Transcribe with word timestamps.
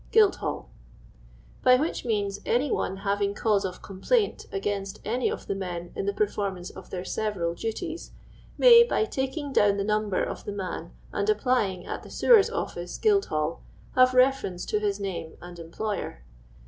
Guildhall,' 0.11 0.67
by 1.61 1.75
which 1.75 2.05
means 2.05 2.39
any 2.43 2.71
one 2.71 2.97
having 3.05 3.35
cause 3.35 3.63
of 3.63 3.83
complaint 3.83 4.47
against 4.51 4.99
any 5.05 5.29
of 5.29 5.45
the 5.45 5.53
men 5.53 5.91
in 5.95 6.07
the 6.07 6.11
performance 6.13 6.71
of 6.71 6.89
their 6.89 7.05
several 7.05 7.53
duties, 7.53 8.09
may, 8.57 8.83
by 8.83 9.05
taking 9.05 9.53
down 9.53 9.77
the 9.77 9.83
number 9.83 10.23
of 10.23 10.43
the 10.43 10.51
man 10.53 10.89
and 11.13 11.29
applying 11.29 11.85
at 11.85 12.01
the 12.01 12.09
Sewers' 12.09 12.49
Office, 12.49 12.97
Guildhall, 12.97 13.61
have 13.93 14.15
reference 14.15 14.65
to 14.65 14.79
his 14.79 14.99
name 14.99 15.33
and 15.39 15.59
em 15.59 15.69
ployer. 15.69 16.21